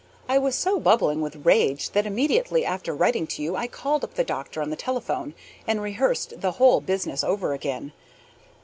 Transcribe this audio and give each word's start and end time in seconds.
I 0.27 0.39
was 0.39 0.55
so 0.55 0.79
bubbling 0.79 1.21
with 1.21 1.45
rage 1.45 1.91
that 1.91 2.07
immediately 2.07 2.65
after 2.65 2.91
writing 2.95 3.27
to 3.27 3.43
you 3.43 3.55
I 3.55 3.67
called 3.67 4.03
up 4.03 4.15
the 4.15 4.23
doctor 4.23 4.59
on 4.59 4.71
the 4.71 4.75
telephone, 4.75 5.35
and 5.67 5.79
rehearsed 5.79 6.41
the 6.41 6.53
whole 6.53 6.81
business 6.81 7.23
over 7.23 7.53
again. 7.53 7.93